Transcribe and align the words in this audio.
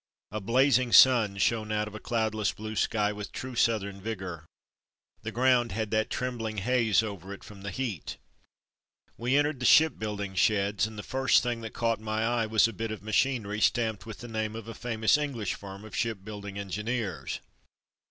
A 0.31 0.41
blazing 0.41 0.91
sun 0.91 1.37
shone 1.37 1.71
out 1.71 1.87
of 1.87 1.93
a 1.93 1.99
cloudless, 1.99 2.51
blue 2.53 2.75
sky 2.75 3.13
with 3.13 3.31
true 3.31 3.53
southern 3.53 4.01
vigour. 4.01 4.47
The 5.21 5.31
ground 5.31 5.73
had 5.73 5.91
that 5.91 6.09
trembling 6.09 6.57
haze 6.57 7.03
over 7.03 7.31
it 7.35 7.43
from 7.43 7.61
the 7.61 7.69
heat. 7.69 8.17
We 9.15 9.37
entered 9.37 9.59
the 9.59 9.65
ship 9.67 9.99
building 9.99 10.33
sheds 10.33 10.87
and 10.87 10.97
the 10.97 11.03
first 11.03 11.43
thing 11.43 11.61
that 11.61 11.73
caught 11.75 11.99
my 11.99 12.23
eye 12.25 12.47
was 12.47 12.67
a 12.67 12.73
bit 12.73 12.89
of 12.89 13.03
machinery 13.03 13.61
stamped 13.61 14.07
with 14.07 14.21
the 14.21 14.27
name 14.27 14.55
of 14.55 14.67
a 14.67 14.73
fa 14.73 14.97
mous 14.97 15.19
English 15.19 15.53
firm 15.53 15.85
of 15.85 15.95
ship 15.95 16.25
building 16.25 16.57
engineers. 16.57 17.39